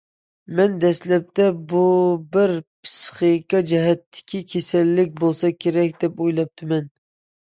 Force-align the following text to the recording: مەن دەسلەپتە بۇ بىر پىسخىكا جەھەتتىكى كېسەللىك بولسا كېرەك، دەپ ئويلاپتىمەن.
مەن 0.59 0.71
دەسلەپتە 0.83 1.43
بۇ 1.73 1.81
بىر 2.37 2.53
پىسخىكا 2.85 3.61
جەھەتتىكى 3.73 4.41
كېسەللىك 4.55 5.13
بولسا 5.25 5.53
كېرەك، 5.67 5.95
دەپ 6.05 6.25
ئويلاپتىمەن. 6.25 6.89